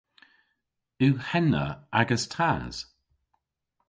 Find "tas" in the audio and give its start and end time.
2.33-2.75